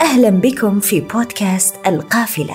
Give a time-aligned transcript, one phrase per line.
[0.00, 2.54] أهلا بكم في بودكاست القافلة.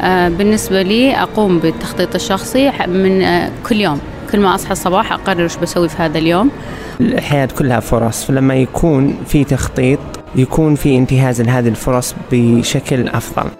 [0.00, 4.00] آه، بالنسبة لي أقوم بالتخطيط الشخصي من آه، كل يوم.
[4.32, 6.50] كل ما أصحى الصباح أقرر وش بسوي في هذا اليوم.
[7.00, 8.24] الحياة كلها فرص.
[8.24, 10.00] فلما يكون في تخطيط
[10.36, 13.50] يكون في انتهاز لهذه الفرص بشكل أفضل.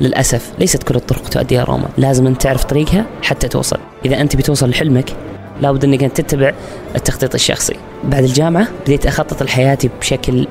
[0.00, 1.88] للأسف ليست كل الطرق تؤدي إلى روما.
[1.98, 3.78] لازم أن تعرف طريقها حتى توصل.
[4.04, 5.16] إذا أنت بتوصل لحلمك
[5.62, 6.52] لابد أنك أنت تتبع
[6.96, 7.76] التخطيط الشخصي.
[8.04, 10.46] بعد الجامعة بديت أخطط لحياتي بشكل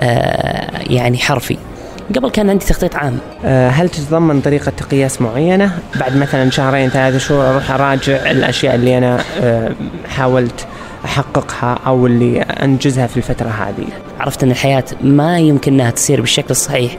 [0.00, 1.56] آه يعني حرفي.
[2.16, 3.18] قبل كان عندي تخطيط عام.
[3.44, 8.98] آه، هل تتضمن طريقة قياس معينة؟ بعد مثلا شهرين ثلاثة شهور أروح أراجع الأشياء اللي
[8.98, 9.72] أنا آه،
[10.08, 10.66] حاولت
[11.04, 13.86] أحققها أو اللي أنجزها في الفترة هذه؟
[14.20, 16.96] عرفت أن الحياة ما يمكن أنها تصير بالشكل الصحيح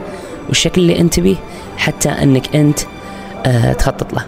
[0.48, 1.36] والشكل اللي أنت به
[1.76, 2.80] حتى أنك أنت
[3.46, 4.24] آه تخطط له.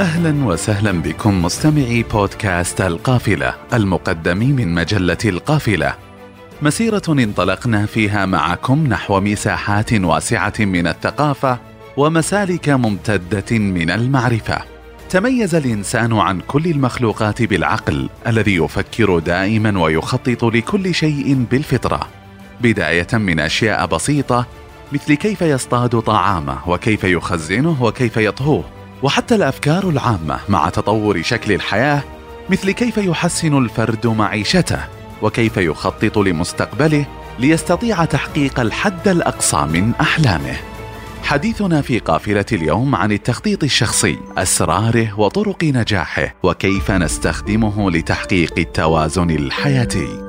[0.00, 5.94] أهلا وسهلا بكم مستمعي بودكاست القافلة المقدم من مجلة القافلة.
[6.62, 11.58] مسيرة انطلقنا فيها معكم نحو مساحات واسعة من الثقافة
[11.96, 14.58] ومسالك ممتدة من المعرفة.
[15.10, 22.08] تميز الإنسان عن كل المخلوقات بالعقل الذي يفكر دائما ويخطط لكل شيء بالفطرة.
[22.60, 24.46] بداية من أشياء بسيطة
[24.92, 28.73] مثل كيف يصطاد طعامه وكيف يخزنه وكيف يطهوه.
[29.04, 32.02] وحتى الأفكار العامة مع تطور شكل الحياة
[32.50, 34.78] مثل كيف يحسن الفرد معيشته
[35.22, 37.06] وكيف يخطط لمستقبله
[37.38, 40.56] ليستطيع تحقيق الحد الأقصى من أحلامه.
[41.22, 50.23] حديثنا في قافلة اليوم عن التخطيط الشخصي أسراره وطرق نجاحه وكيف نستخدمه لتحقيق التوازن الحياتي.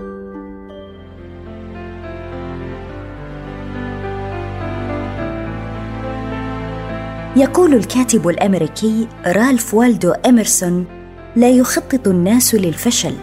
[7.38, 10.86] يقول الكاتب الأمريكي رالف والدو اميرسون
[11.36, 13.14] لا يخطط الناس للفشل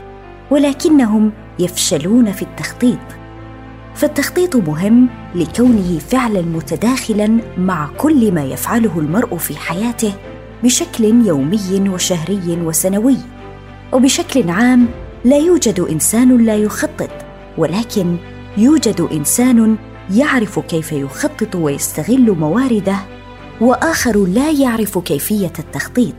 [0.50, 2.98] ولكنهم يفشلون في التخطيط.
[3.94, 10.12] فالتخطيط مهم لكونه فعلا متداخلا مع كل ما يفعله المرء في حياته
[10.64, 13.16] بشكل يومي وشهري وسنوي.
[13.92, 14.88] وبشكل عام
[15.24, 17.10] لا يوجد إنسان لا يخطط
[17.58, 18.16] ولكن
[18.56, 19.76] يوجد إنسان
[20.14, 22.96] يعرف كيف يخطط ويستغل موارده
[23.60, 26.14] وآخر لا يعرف كيفية التخطيط.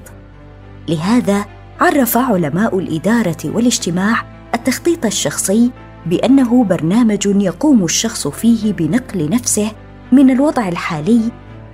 [0.89, 1.45] لهذا
[1.81, 5.71] عرف علماء الإدارة والاجتماع التخطيط الشخصي
[6.05, 9.71] بأنه برنامج يقوم الشخص فيه بنقل نفسه
[10.11, 11.21] من الوضع الحالي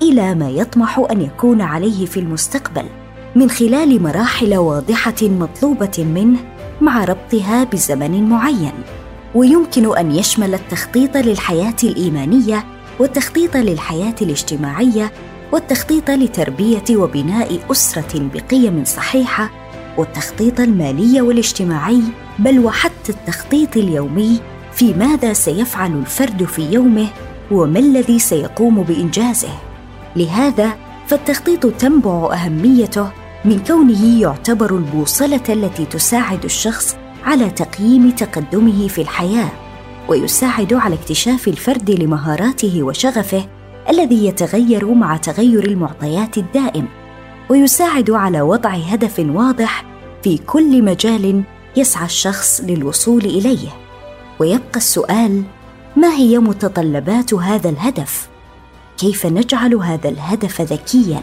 [0.01, 2.85] إلى ما يطمح أن يكون عليه في المستقبل
[3.35, 6.39] من خلال مراحل واضحة مطلوبة منه
[6.81, 8.73] مع ربطها بزمن معين.
[9.35, 12.63] ويمكن أن يشمل التخطيط للحياة الإيمانية
[12.99, 15.11] والتخطيط للحياة الاجتماعية
[15.51, 19.49] والتخطيط لتربية وبناء أسرة بقيم صحيحة
[19.97, 22.01] والتخطيط المالي والاجتماعي
[22.39, 24.39] بل وحتى التخطيط اليومي
[24.73, 27.07] في ماذا سيفعل الفرد في يومه
[27.51, 29.49] وما الذي سيقوم بإنجازه.
[30.15, 30.77] لهذا
[31.07, 33.11] فالتخطيط تنبع أهميته
[33.45, 39.49] من كونه يعتبر البوصلة التي تساعد الشخص على تقييم تقدمه في الحياة
[40.07, 43.45] ويساعد على اكتشاف الفرد لمهاراته وشغفه
[43.89, 46.87] الذي يتغير مع تغير المعطيات الدائم
[47.49, 49.85] ويساعد على وضع هدف واضح
[50.23, 51.43] في كل مجال
[51.75, 53.69] يسعى الشخص للوصول إليه.
[54.39, 55.43] ويبقى السؤال
[55.95, 58.29] ما هي متطلبات هذا الهدف؟
[58.97, 61.21] كيف نجعل هذا الهدف ذكيا؟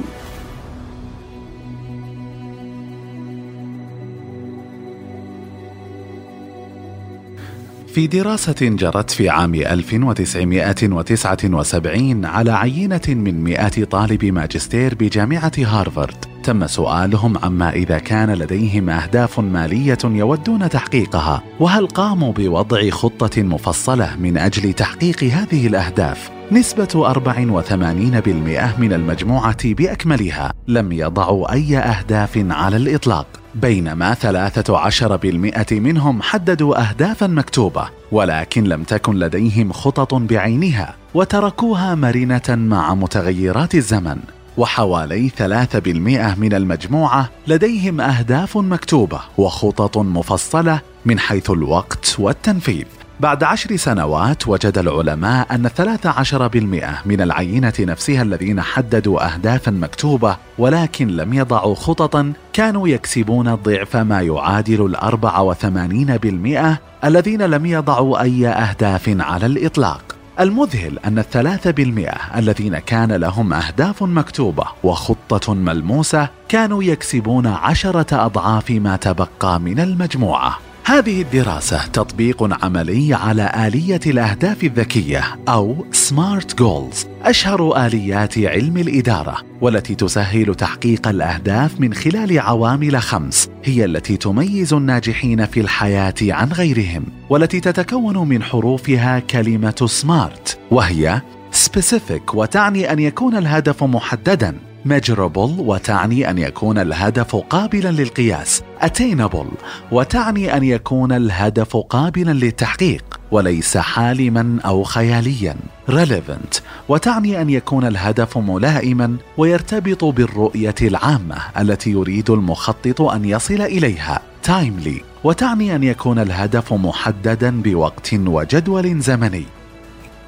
[7.97, 16.25] في دراسة جرت في عام 1979 على عينة من مئات طالب ماجستير بجامعة هارفارد.
[16.43, 24.17] تم سؤالهم عما إذا كان لديهم أهداف مالية يودون تحقيقها وهل قاموا بوضع خطة مفصلة
[24.17, 30.53] من أجل تحقيق هذه الأهداف؟ نسبة 84% من المجموعة بأكملها.
[30.69, 33.27] لم يضعوا أي أهداف على الإطلاق.
[33.57, 42.95] بينما 13% منهم حددوا أهدافا مكتوبة ولكن لم تكن لديهم خطط بعينها وتركوها مرنة مع
[42.95, 44.19] متغيرات الزمن.
[44.57, 52.87] وحوالي 3% من المجموعة لديهم أهداف مكتوبة وخطط مفصلة من حيث الوقت والتنفيذ.
[53.21, 61.09] بعد عشر سنوات وجد العلماء أن 13% من العينة نفسها الذين حددوا أهدافا مكتوبة ولكن
[61.09, 68.49] لم يضعوا خططا كانوا يكسبون ضعف ما يعادل الأربع وثمانين بالمئة الذين لم يضعوا أي
[68.49, 70.03] أهداف على الإطلاق.
[70.41, 78.71] المذهل أن الثلاثة بالمئة الذين كان لهم أهداف مكتوبة وخطة ملموسة كانوا يكسبون عشرة أضعاف
[78.71, 80.59] ما تبقى من المجموعة.
[80.89, 89.37] هذه الدراسة تطبيق عملي على آلية الأهداف الذكية أو سمارت جولز أشهر آليات علم الإدارة
[89.61, 96.53] والتي تسهل تحقيق الأهداف من خلال عوامل خمس هي التي تميز الناجحين في الحياة عن
[96.53, 101.21] غيرهم والتي تتكون من حروفها كلمة سمارت وهي
[101.67, 104.59] specific وتعني أن يكون الهدف محددا.
[104.89, 108.63] Measurable وتعني أن يكون الهدف قابلا للقياس.
[108.83, 109.47] attainable
[109.93, 115.57] وتعني أن يكون الهدف قابلا للتحقيق وليس حالما أو خياليا.
[115.91, 124.21] relevant وتعني أن يكون الهدف ملائما ويرتبط بالرؤية العامة التي يريد المخطط أن يصل إليها.
[124.47, 129.56] timely وتعني أن يكون الهدف محددا بوقت وجدول زمني.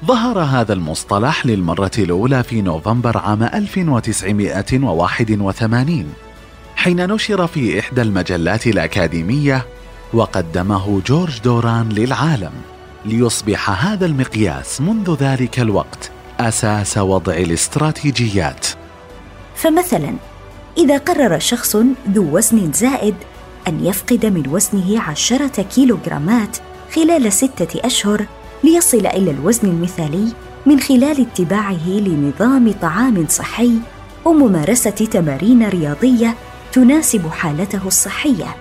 [0.05, 6.13] ظهر هذا المصطلح للمرة الأولى في نوفمبر عام 1981
[6.75, 9.65] حين نشر في إحدى المجلات الأكاديمية
[10.13, 12.51] وقدمه جورج دوران للعالم
[13.05, 18.67] ليصبح هذا المقياس منذ ذلك الوقت أساس وضع الاستراتيجيات.
[19.55, 20.13] فمثلا
[20.77, 21.75] إذا قرر شخص
[22.11, 23.15] ذو وزن زائد
[23.67, 26.57] أن يفقد من وزنه عشرة كيلوغرامات
[26.95, 28.25] خلال ستة أشهر
[28.63, 30.27] ليصل إلى الوزن المثالي
[30.65, 33.71] من خلال اتباعه لنظام طعام صحي
[34.25, 36.35] وممارسة تمارين رياضية
[36.73, 38.55] تناسب حالته الصحية.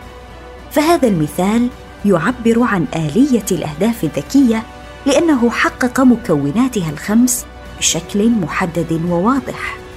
[0.70, 1.68] فهذا المثال
[2.04, 4.62] يعبر عن آلية الأهداف الذكية
[5.06, 7.46] لأنه حقق مكوناتها الخمس
[7.78, 9.87] بشكل محدد وواضح.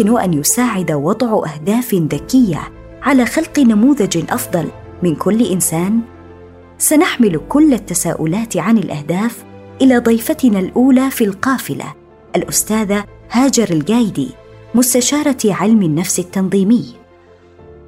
[0.00, 2.72] يمكن أن يساعد وضع أهداف ذكية
[3.02, 4.68] على خلق نموذج أفضل
[5.02, 6.00] من كل إنسان؟
[6.78, 9.44] سنحمل كل التساؤلات عن الأهداف
[9.82, 11.94] إلى ضيفتنا الأولى في القافلة
[12.36, 14.28] الأستاذة هاجر الجايدي
[14.74, 16.84] مستشارة علم النفس التنظيمي.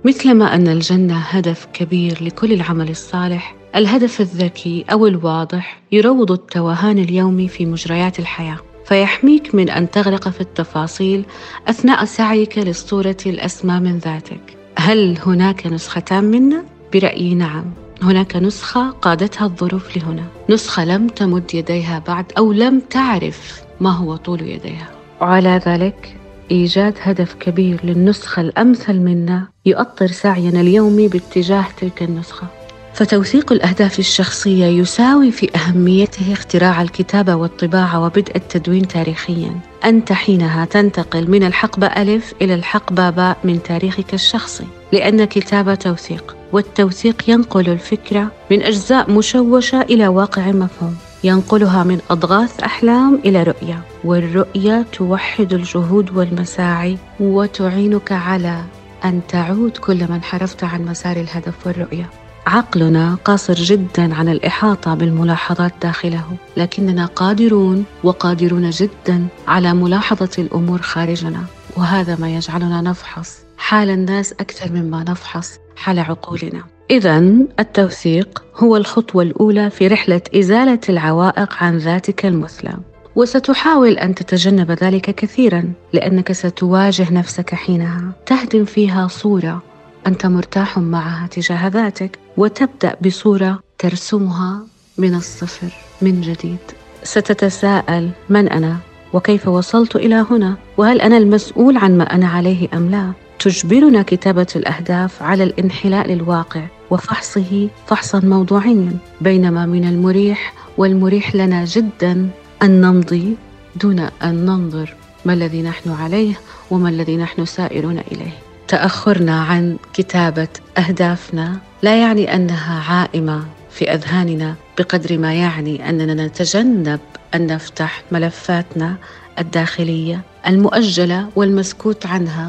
[0.05, 7.49] مثلما أن الجنة هدف كبير لكل العمل الصالح الهدف الذكي أو الواضح يروض التوهان اليومي
[7.49, 8.74] في مجريات الحياة.
[8.85, 11.25] فيحميك من أن تغرق في التفاصيل
[11.69, 14.57] أثناء سعيك للصورة الأسمى من ذاتك.
[14.79, 17.65] هل هناك نسختان منا؟ برأيي نعم.
[18.03, 20.25] هناك نسخة قادتها الظروف لهنا.
[20.51, 24.91] نسخة لم تمد يديها بعد أو لم تعرف ما هو طول يديها.
[25.21, 26.17] وعلى ذلك
[26.51, 32.47] إيجاد هدف كبير للنسخة الأمثل منا يؤطر سعينا اليومي باتجاه تلك النسخة.
[32.95, 39.61] فتوثيق الأهداف الشخصية يساوي في أهميته اختراع الكتابة والطباعة وبدء التدوين تاريخيا.
[39.85, 44.65] أنت حينها تنتقل من الحقبة ألف إلى الحقبة باء من تاريخك الشخصي.
[44.93, 50.97] لأن كتابة توثيق والتوثيق ينقل الفكرة من أجزاء مشوشة إلى واقع مفهوم.
[51.25, 53.83] ينقلها من أضغاث أحلام إلى رؤية.
[54.05, 58.65] والرؤية توحد الجهود والمساعي وتعينك على
[59.05, 62.24] أن تعود كلما انحرفت عن مسار الهدف والرؤية.
[62.47, 66.25] عقلنا قاصر جدا عن الإحاطة بالملاحظات داخله
[66.57, 71.45] لكننا قادرون وقادرون جدا على ملاحظة الأمور خارجنا
[71.77, 73.39] وهذا ما يجعلنا نفحص.
[73.57, 76.65] حال الناس أكثر مما نفحص حال عقولنا.
[76.91, 77.19] إذا
[77.61, 82.77] التوثيق هو الخطوة الأولى في رحلة إزالة العوائق عن ذاتك المثلى.
[83.17, 88.13] وستحاول أن تتجنب ذلك كثيرا لأنك ستواجه نفسك حينها.
[88.27, 89.63] تهدم فيها صورة
[90.07, 92.24] أنت مرتاح معها تجاه ذاتك.
[92.37, 94.61] وتبدأ بصورة ترسمها
[94.99, 95.73] من الصفر
[96.03, 96.59] من جديد.
[97.03, 98.77] ستتساءل من أنا؟
[99.13, 104.47] وكيف وصلت إلى هنا؟ وهل أنا المسؤول عن ما أنا عليه أم لا؟ تجبرنا كتابة
[104.57, 108.97] الأهداف على الانحلاء للواقع وفحصه فحصا موضوعيا.
[109.21, 112.29] بينما من المريح والمريح لنا جدا
[112.63, 113.37] أن نمضي
[113.77, 116.35] دون أن ننظر ما الذي نحن عليه
[116.71, 118.33] وما الذي نحن سائرون إليه.
[118.69, 120.49] تأخرنا عن كتابة
[120.79, 127.01] أهدافنا لا يعني أنها عائمة في أذهاننا بقدر ما يعني أننا نتجنب
[127.35, 128.97] أن نفتح ملفاتنا
[129.39, 132.49] الداخلية المؤجلة والمسكوت عنها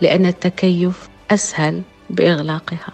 [0.00, 2.92] لأن التكيف أسهل بإغلاقها.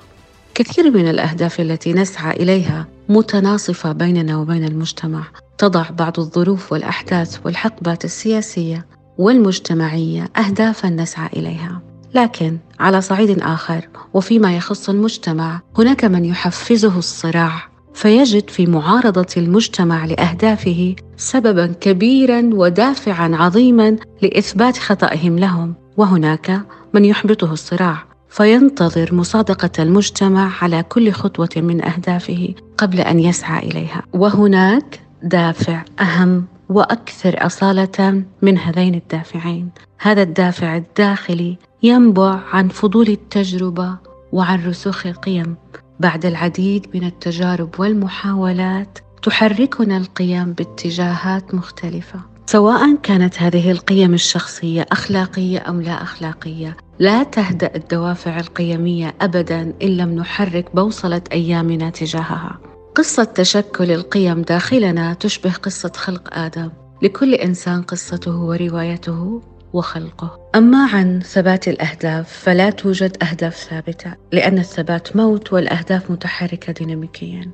[0.54, 5.22] كثير من الأهداف التي نسعى إليها متناصفة بيننا وبين المجتمع.
[5.58, 8.86] تضع بعض الظروف والأحداث والحقبات السياسية
[9.18, 11.85] والمجتمعية اهدافا نسعى إليها.
[12.14, 17.68] لكن على صعيد آخر وفيما يخص المجتمع هناك من يحفزه الصراع.
[17.94, 25.74] فيجد في معارضة المجتمع لأهدافه سببا كبيرا ودافعا عظيما لإثبات خطئهم لهم.
[25.96, 26.60] وهناك
[26.94, 28.04] من يحبطه الصراع.
[28.28, 34.02] فينتظر مصادقة المجتمع على كل خطوة من أهدافه قبل أن يسعى إليها.
[34.12, 39.70] وهناك دافع أهم وأكثر أصالة من هذين الدافعين.
[39.98, 43.96] هذا الدافع الداخلي ينبع عن فضول التجربة
[44.32, 45.56] وعن رسوخ القيم.
[46.00, 52.20] بعد العديد من التجارب والمحاولات تحركنا القيم باتجاهات مختلفة.
[52.46, 59.96] سواء كانت هذه القيم الشخصية أخلاقية أم لا أخلاقية لا تهدأ الدوافع القيمية ابدا إن
[59.96, 62.58] لم نحرك بوصلة أيامنا تجاهها.
[62.94, 66.70] قصة تشكل القيم داخلنا تشبه قصة خلق آدم.
[67.02, 69.42] لكل إنسان قصته وروايته.
[69.72, 70.50] وخلقه.
[70.54, 77.50] أما عن ثبات الأهداف فلا توجد أهداف ثابتة لأن الثبات موت والأهداف متحركة ديناميكيا.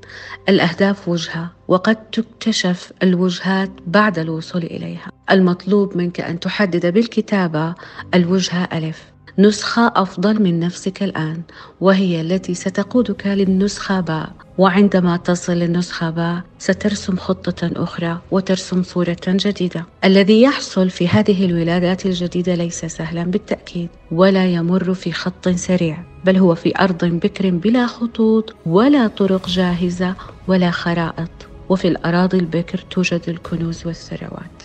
[0.49, 5.11] الأهداف وجهة وقد تكتشف الوجهات بعد الوصول إليها.
[5.31, 7.75] المطلوب منك أن تحدد بالكتابة
[8.14, 9.12] الوجهة ألف.
[9.39, 11.43] نسخة أفضل من نفسك الآن
[11.81, 19.87] وهي التي ستقودك للنسخة باء وعندما تصل للنسخة باء سترسم خطة أخرى وترسم صورة جديدة.
[20.05, 26.37] الذي يحصل في هذه الولادات الجديدة ليس سهلا بالتأكيد ولا يمر في خط سريع بل
[26.37, 30.15] هو في أرض بكر بلا خطوط ولا طرق جاهزة
[30.49, 31.31] ولا خرائط.
[31.69, 34.62] وفي الأراضي البكر توجد الكنوز والثروات.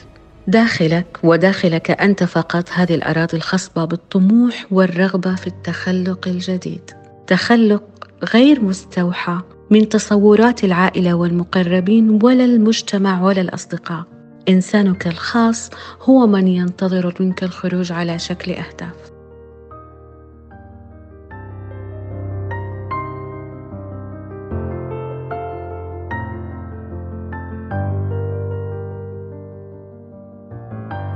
[0.48, 6.92] داخلك وداخلك أنت فقط هذه الأراضي الخصبة بالطموح والرغبة في التخلق الجديد.
[7.28, 7.84] تخلق
[8.34, 9.40] غير مستوحى
[9.70, 14.04] من تصورات العائلة والمقربين ولا المجتمع ولا الأصدقاء.
[14.50, 15.70] إنسانك الخاص
[16.02, 19.17] هو من ينتظر منك الخروج على شكل أهداف.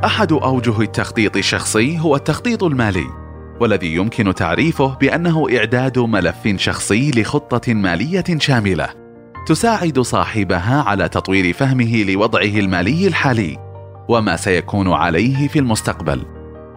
[0.05, 3.05] أحد أوجه التخطيط الشخصي هو التخطيط المالي
[3.59, 8.89] والذي يمكن تعريفه بأنه إعداد ملف شخصي لخطة مالية شاملة
[9.47, 13.57] تساعد صاحبها على تطوير فهمه لوضعه المالي الحالي
[14.07, 16.21] وما سيكون عليه في المستقبل.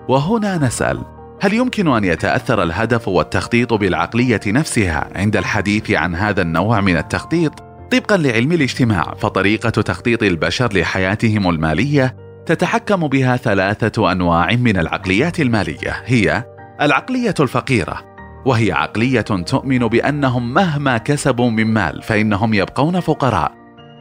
[0.09, 1.01] وهنا نسأل
[1.41, 7.53] هل يمكن أن يتأثر الهدف والتخطيط بالعقلية نفسها عند الحديث عن هذا النوع من التخطيط؟
[7.93, 16.03] طبقا لعلم الاجتماع فطريقة تخطيط البشر لحياتهم المالية تتحكم بها ثلاثة أنواع من العقليات المالية
[16.05, 16.45] هي
[16.81, 18.15] العقلية الفقيرة
[18.47, 23.53] وهي عقلية تؤمن بأنهم مهما كسبوا من مال فإنهم يبقون فقراء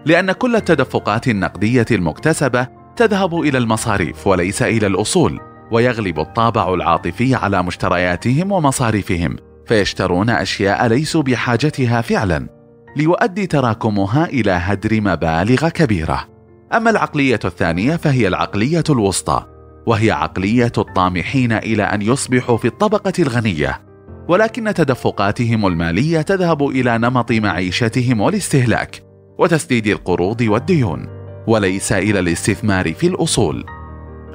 [0.06, 5.40] لأن كل التدفقات النقدية المكتسبة تذهب إلى المصاريف وليس إلى الأصول
[5.72, 9.36] ويغلب الطابع العاطفي على مشترياتهم ومصاريفهم
[9.68, 12.48] فيشترون أشياء ليسوا بحاجتها فعلا
[12.96, 16.33] ليؤدي تراكمها إلى هدر مبالغ كبيرة.
[16.74, 19.46] أما العقلية الثانية فهي العقلية الوسطى
[19.86, 23.82] وهي عقلية الطامحين إلى أن يصبحوا في الطبقة الغنية
[24.28, 29.04] ولكن تدفقاتهم المالية تذهب إلى نمط معيشتهم والاستهلاك
[29.40, 31.08] وتسديد القروض والديون
[31.48, 33.66] وليس إلى الاستثمار في الأصول.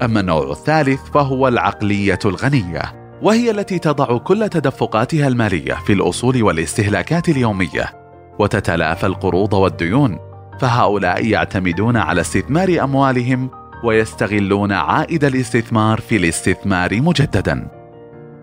[0.02, 2.82] أما النوع الثالث فهو العقلية الغنية
[3.22, 7.92] وهي التي تضع كل تدفقاتها المالية في الأصول والاستهلاكات اليومية
[8.38, 10.27] وتتلافى القروض والديون
[10.60, 13.50] فهؤلاء يعتمدون على استثمار أموالهم
[13.84, 17.68] ويستغلون عائد الاستثمار في الاستثمار مجددا.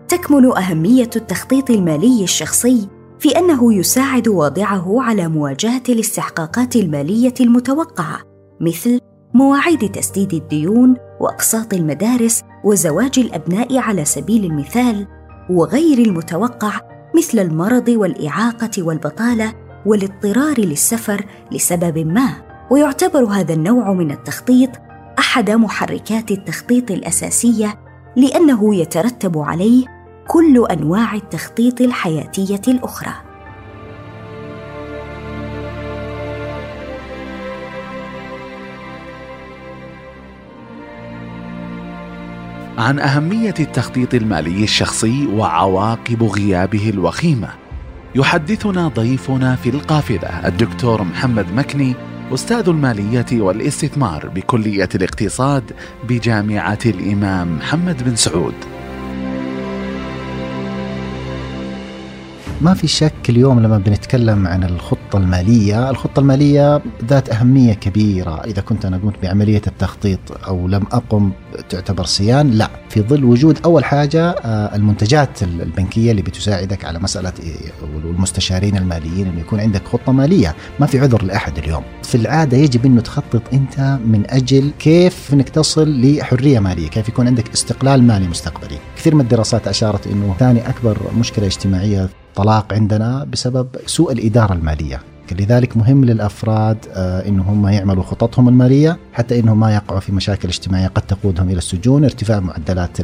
[0.07, 8.19] تكمن أهمية التخطيط المالي الشخصي في أنه يساعد واضعه على مواجهة الاستحقاقات المالية المتوقعة
[8.61, 8.99] مثل
[9.33, 15.07] مواعيد تسديد الديون وأقساط المدارس وزواج الأبناء على سبيل المثال
[15.49, 16.79] وغير المتوقع
[17.15, 19.53] مثل المرض والإعاقة والبطالة
[19.85, 22.33] والاضطرار للسفر لسبب ما
[22.71, 24.69] ويعتبر هذا النوع من التخطيط
[25.19, 27.79] أحد محركات التخطيط الأساسية
[28.15, 29.85] لأنه يترتب عليه
[30.27, 33.13] كل أنواع التخطيط الحياتية الأخرى.
[42.77, 47.64] عن أهمية التخطيط المالي الشخصي وعواقب غيابه الوخيمة
[48.15, 51.95] يحدثنا ضيفنا في القافلة الدكتور محمد مكني
[52.33, 55.71] أستاذ المالية والاستثمار بكلية الاقتصاد
[56.09, 58.74] بجامعة الإمام محمد بن سعود.
[62.61, 68.41] ما في شك اليوم لما بنتكلم عن الخطة المالية الخطة المالية ذات أهمية كبيرة.
[68.45, 71.31] إذا كنت أنا قمت بعملية التخطيط أو لم أقم
[71.69, 72.69] تعتبر صيان لا.
[72.89, 77.33] في ظل وجود أول حاجة آه، المنتجات البنكية اللي بتساعدك على مسألة
[77.95, 80.55] والمستشارين الماليين أنه يكون عندك خطة مالية.
[80.79, 81.83] ما في عذر لأحد اليوم.
[82.03, 87.27] في العادة يجب أنه تخطط أنت من أجل كيف أنك تصل لحرية مالية كيف يكون
[87.27, 88.77] عندك استقلال مالي مستقبلي.
[88.97, 95.01] كثير من الدراسات أشارت أنه ثاني أكبر مشكلة اجتماعية طلاق عندنا بسبب سوء الإدارة المالية.
[95.31, 100.47] لذلك مهم للأفراد آه، إنه هم يعملوا خططهم المالية حتى إنهم ما يقعوا في مشاكل
[100.47, 102.97] اجتماعية قد تقودهم إلى السجون، ارتفاع معدلات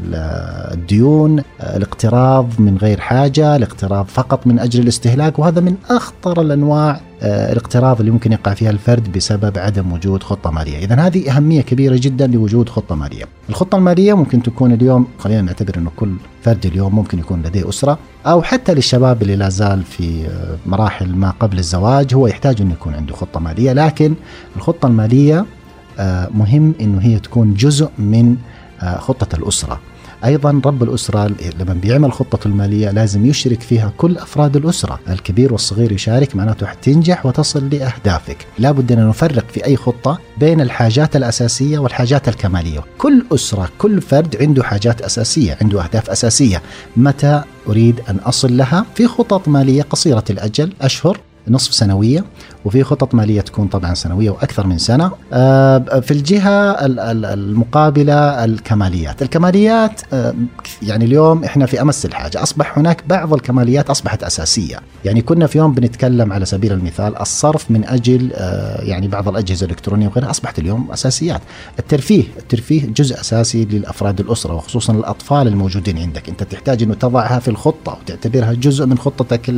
[0.74, 6.92] الديون، آه، الاقتراض من غير حاجة، الاقتراض فقط من أجل الاستهلاك وهذا من أخطر الأنواع
[6.92, 11.62] آه، الاقتراض اللي ممكن يقع فيها الفرد بسبب عدم وجود خطة مالية، اذا هذه أهمية
[11.62, 13.26] كبيرة جدا لوجود خطة مالية.
[13.50, 16.14] الخطة المالية ممكن تكون اليوم خلينا نعتبر إنه كل
[16.44, 21.16] فرد اليوم ممكن يكون لديه أسرة أو حتى للشباب اللي لا زال في آه، مراحل
[21.16, 24.14] ما قبل الزواج هو يحتاج إنه يكون عنده خطة مالية، لكن
[24.56, 25.46] الخطة المالية
[26.00, 28.36] آه، مهم إنه هي تكون جزء من
[28.98, 29.80] خطة الأسرة.
[30.26, 35.92] أيضا رب الأسرة لما بيعمل خطته المالية لازم يشرك فيها كل أفراد الأسرة، الكبير والصغير
[35.92, 42.28] يشارك معناته حتنجح وتصل لأهدافك، لابد أن نفرق في أي خطة بين الحاجات الأساسية والحاجات
[42.28, 46.62] الكمالية، كل أسرة كل فرد عنده حاجات أساسية، عنده أهداف أساسية،
[46.98, 52.24] متى أريد أن أصل لها؟ في خطط مالية قصيرة الأجل أشهر نصف سنوية.
[52.66, 55.12] وفي خطط مالية تكون طبعا سنوية وأكثر من سنة.
[55.34, 56.86] آه، في الجهة
[57.34, 60.34] المقابلة الكماليات، الكماليات آه،
[60.84, 65.58] يعني اليوم إحنا في أمس الحاجة، أصبح هناك بعض الكماليات أصبحت أساسية، يعني كنا في
[65.58, 70.60] يوم بنتكلم على سبيل المثال الصرف من أجل آه، يعني بعض الأجهزة الإلكترونية وغيرها أصبحت
[70.60, 71.42] اليوم أساسيات،
[71.80, 77.48] الترفيه، الترفيه جزء أساسي للأفراد الأسرة وخصوصا الأطفال الموجودين عندك، أنت تحتاج إنه تضعها في
[77.48, 79.54] الخطة وتعتبرها جزء من خطتك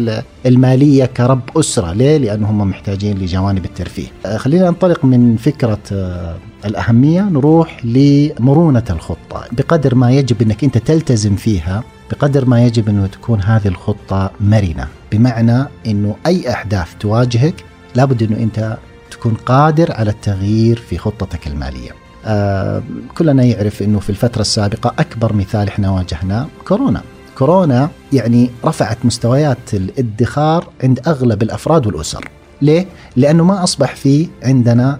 [0.45, 4.07] المالية كرب أسرة، ليه؟ لأنهم محتاجين محتاجين لجوانب الترفيه.
[4.25, 6.35] آه، خلينا ننطلق من فكرة آه،
[6.65, 9.45] الأهمية نروح لمرونة الخطة.
[9.51, 14.87] بقدر ما يجب أنك أنت تلتزم فيها بقدر ما يجب أنه تكون هذه الخطة مرنة.
[15.11, 17.55] بمعنى أنه أي أحداث تواجهك
[17.95, 18.77] لابد أنه أنت
[19.11, 21.91] تكون قادر على التغيير في خطتك المالية.
[22.25, 22.83] آه
[23.17, 27.01] كلنا يعرف أنه في الفترة السابقة أكبر مثال إحنا واجهناه كورونا.
[27.37, 32.29] كورونا يعني رفعت مستويات الادخار عند أغلب الأفراد والأسر.
[32.63, 34.99] ليه؟ لأنه ما أصبح في عندنا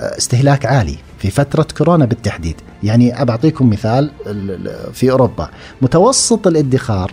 [0.00, 2.56] آه، استهلاك عالي في فترة كورونا بالتحديد.
[2.82, 4.10] يعني أبعطيكم مثال
[4.92, 5.48] في أوروبا.
[5.82, 7.12] متوسط الادخار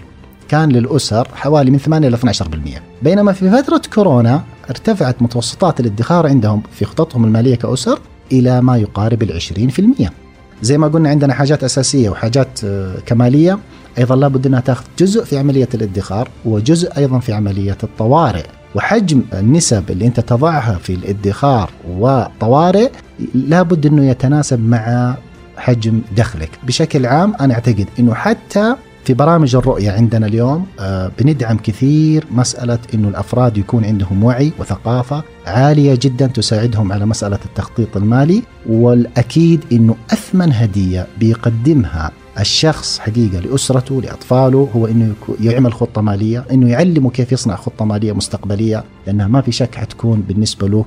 [0.50, 6.64] كان للأسر حوالي من 8 إلى 12% بينما في فترة كورونا ارتفعت متوسطات الادخار عندهم
[6.72, 8.00] في خططهم المالية كأسر
[8.32, 9.24] إلى ما يقارب
[9.70, 10.14] في المية.
[10.62, 13.60] زي ما قلنا عندنا حاجات أساسية وحاجات آه، كمالية.
[13.98, 18.46] أيضا لابد أنها تأخذ جزء في عملية الادخار وجزء أيضا في عملية الطوارئ.
[18.76, 22.90] وحجم النسب اللي انت تضعها في الادخار وطوارئ
[23.34, 25.16] لابد انه يتناسب مع
[25.58, 26.50] حجم دخلك.
[26.64, 32.80] بشكل عام أنا أعتقد إنه حتى في برامج الرؤية عندنا اليوم آه، بندعم كثير مسألة
[32.94, 39.96] أنه الأفراد يكون عندهم وعي وثقافة عالية جدا تساعدهم على مسألة التخطيط المالي والأكيد أنه
[40.14, 47.32] أثمن هدية بيقدمها الشخص حقيقة لأسرته لأطفاله هو أنه يعمل خطة مالية أنه يعلمه كيف
[47.32, 50.86] يصنع خطة مالية مستقبلية لأنها ما في شك حتكون بالنسبة له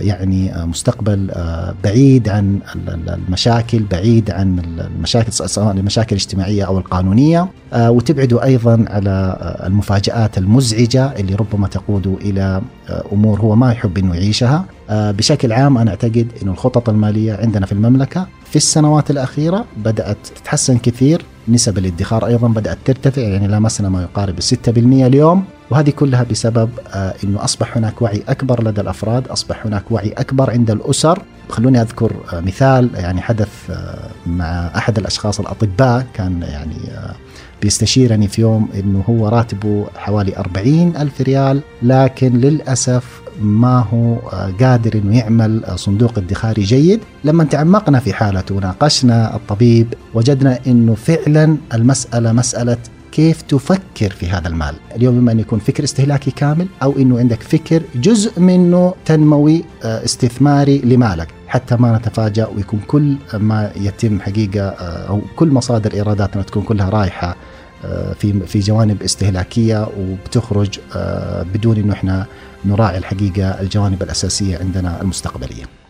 [0.00, 2.58] يعني آه، مستقبل آه، بعيد عن
[3.08, 7.48] المشاكل بعيد عن المشاكل سواء المشاكل الاجتماعية أو القانونية.
[7.76, 9.36] وتبعده أيضا على
[9.66, 12.62] المفاجآت المزعجة اللي ربما تقود إلى
[13.12, 14.64] أمور هو ما يحب أنه يعيشها.
[14.90, 20.78] بشكل عام أنا أعتقد أن الخطط المالية عندنا في المملكة في السنوات الأخيرة بدأت تتحسن
[20.78, 21.24] كثير.
[21.48, 25.44] نسب الادخار أيضا بدأت ترتفع يعني لامسنا ما يقارب 6% اليوم.
[25.70, 30.50] وهذه كلها بسبب آه، أنه أصبح هناك وعي أكبر لدى الأفراد أصبح هناك وعي أكبر
[30.50, 31.22] عند الأسر.
[31.48, 36.76] خلوني أذكر آه، مثال يعني حدث آه، مع أحد الأشخاص الأطباء كان يعني
[37.62, 44.16] بيستشيرني في يوم أنه هو راتبه حوالي أربعين ألف ريال لكن للأسف ما هو
[44.60, 47.00] قادر إنه يعمل صندوق ادخاري جيد.
[47.24, 52.76] لما تعمقنا في حالته وناقشنا الطبيب وجدنا إنه فعلا المسألة مسألة
[53.14, 57.42] كيف تفكر في هذا المال اليوم إما أن يكون فكر استهلاكي كامل أو أنه عندك
[57.42, 64.68] فكر جزء منه تنموي آه، استثماري لمالك حتى ما نتفاجأ ويكون كل ما يتم حقيقة
[64.68, 67.36] آه، أو كل مصادر إيراداتنا تكون كلها رايحة
[67.84, 70.78] آه، في في جوانب استهلاكية وبتخرج
[71.54, 72.26] بدون إنه إحنا
[72.64, 75.83] نراعي الحقيقة الجوانب الأساسية عندنا المستقبلية.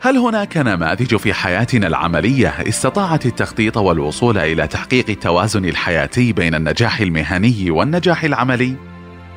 [0.00, 7.00] هل هناك نماذج في حياتنا العملية استطاعت التخطيط والوصول إلى تحقيق التوازن الحياتي بين النجاح
[7.00, 8.74] المهني والنجاح العملي؟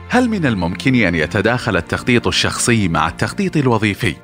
[0.10, 4.16] هل من الممكن أن يتداخل التخطيط الشخصي مع التخطيط الوظيفي؟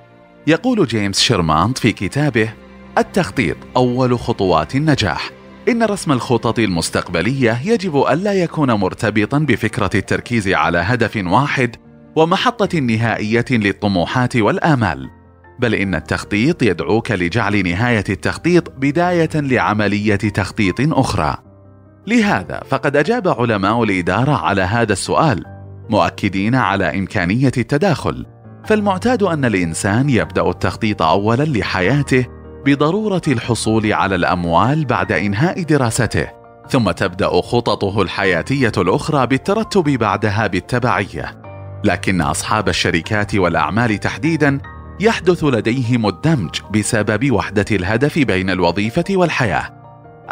[0.47, 2.53] يقول جيمس شيرمانت في كتابه
[2.97, 5.29] التخطيط أول خطوات النجاح.
[5.69, 11.75] إن رسم الخطط المستقبلية يجب الا يكون مرتبطا بفكرة التركيز على هدف واحد
[12.15, 15.16] ومحطة نهائية للطموحات والآمال.
[15.59, 21.37] بل إن التخطيط يدعوك لجعل نهاية التخطيط بداية لعملية تخطيط أخرى.
[22.07, 25.45] لهذا فقد أجاب علماء الإدارة على هذا السؤال
[25.89, 28.25] مؤكدين على إمكانية التداخل.
[28.65, 32.25] فالمعتاد أن الإنسان يبدأ التخطيط اولا لحياته
[32.65, 36.27] بضرورة الحصول على الأموال بعد إنهاء دراسته
[36.69, 41.41] ثم تبدأ خططه الحياتية الأخرى بالترتب بعدها بالتبعية.
[41.83, 44.59] لكن أصحاب الشركات والأعمال تحديدا
[44.99, 49.77] يحدث لديهم الدمج بسبب وحدة الهدف بين الوظيفة والحياة.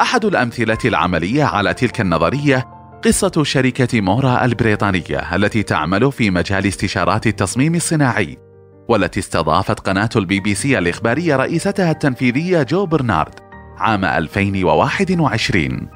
[0.01, 2.67] أحد الأمثلة العملية على تلك النظرية
[3.05, 8.37] قصة شركة مورا البريطانية التي تعمل في مجال استشارات التصميم الصناعي
[8.87, 13.33] والتي استضافت قناة البي بي سي الإخبارية رئيستها التنفيذية جو برنارد
[13.77, 15.89] عام 2021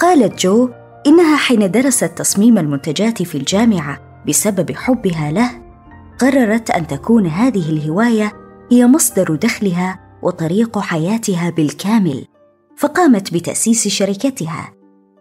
[0.00, 0.70] قالت جو
[1.06, 5.63] إنها حين درست تصميم المنتجات في الجامعة بسبب حبها له
[6.18, 8.32] قررت أن تكون هذه الهواية
[8.72, 12.24] هي مصدر دخلها وطريق حياتها بالكامل
[12.76, 14.72] فقامت بتأسيس شركتها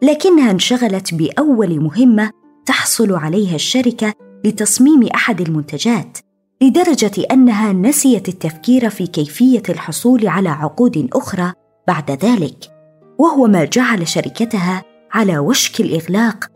[0.01, 2.31] لكنها انشغلت بأول مهمة
[2.65, 4.13] تحصل عليها الشركة
[4.45, 6.17] لتصميم أحد المنتجات
[6.61, 11.53] لدرجة أنها نسيت التفكير في كيفية الحصول على عقود أخرى
[11.87, 12.57] بعد ذلك
[13.19, 16.47] وهو ما جعل شركتها على وشك الإغلاق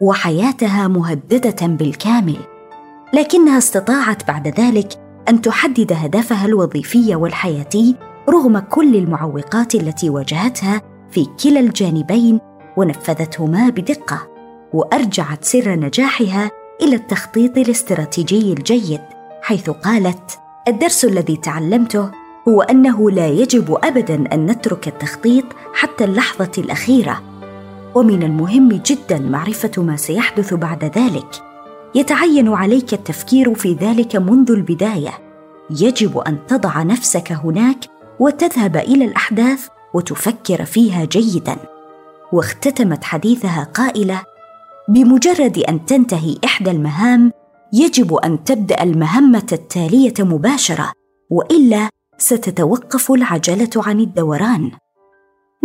[0.00, 2.51] وحياتها مهددة بالكامل.
[3.12, 4.92] لكنها استطاعت بعد ذلك
[5.28, 7.96] أن تحدد هدفها الوظيفي والحياتي
[8.28, 12.40] رغم كل المعوقات التي واجهتها في كلا الجانبين
[12.76, 14.28] ونفذتهما بدقة
[14.72, 16.50] وأرجعت سر نجاحها
[16.82, 19.00] إلى التخطيط الاستراتيجي الجيد
[19.42, 22.10] حيث قالت الدرس الذي تعلمته
[22.48, 25.44] هو أنه لا يجب ابدا أن نترك التخطيط
[25.74, 27.22] حتى اللحظة الأخيرة
[27.94, 31.51] ومن المهم جدا معرفة ما سيحدث بعد ذلك.
[31.94, 35.18] يتعين عليك التفكير في ذلك منذ البداية.
[35.70, 37.78] يجب أن تضع نفسك هناك
[38.20, 41.56] وتذهب إلى الأحداث وتفكر فيها جيدا.
[42.32, 44.22] واختتمت حديثها قائلة
[44.88, 47.32] بمجرد أن تنتهي إحدى المهام
[47.72, 50.92] يجب أن تبدأ المهمة التالية مباشرة
[51.30, 54.70] وإلا ستتوقف العجلة عن الدوران.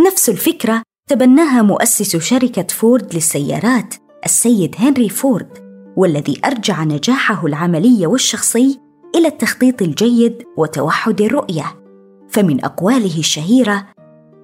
[0.08, 5.67] نفس الفكرة تبناها مؤسس شركة فورد للسيارات السيد هنري فورد.
[5.98, 8.80] والذي أرجع نجاحه العملي والشخصي
[9.16, 11.66] إلى التخطيط الجيد وتوحد الرؤية.
[12.30, 13.86] فمن أقواله الشهيرة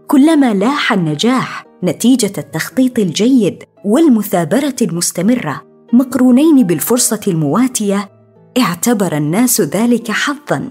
[0.08, 5.62] كلما لاح النجاح نتيجة التخطيط الجيد والمثابرة المستمرة
[5.94, 8.10] مقرونين بالفرصة المواتية
[8.58, 10.70] اعتبر الناس ذلك حظا.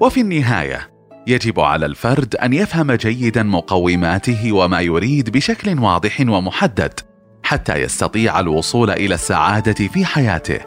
[0.00, 0.95] وفي النهاية
[1.26, 7.00] يجب على الفرد أن يفهم جيدا مقوماته وما يريد بشكل واضح ومحدد
[7.42, 10.60] حتى يستطيع الوصول إلى السعادة في حياته.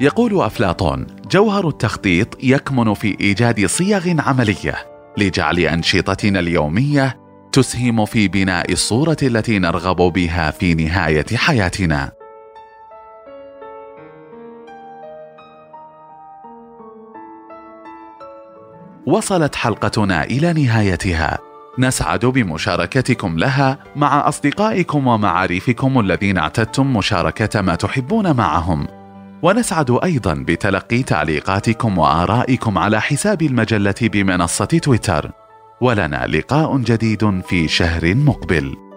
[0.00, 4.74] يقول أفلاطون جوهر التخطيط يكمن في إيجاد صيغ عملية
[5.18, 7.16] لجعل أنشطتنا اليومية
[7.52, 12.21] تسهم في بناء الصورة التي نرغب بها في نهاية حياتنا.
[19.06, 21.38] وصلت حلقتنا إلى نهايتها.
[21.78, 28.86] نسعد بمشاركتكم لها مع أصدقائكم ومعارفكم الذين اعتدتم مشاركة ما تحبون معهم.
[29.42, 35.30] ونسعد أيضا بتلقي تعليقاتكم وآرائكم على حساب المجلة بمنصة تويتر.
[35.80, 38.91] ولنا لقاء جديد في شهر مقبل.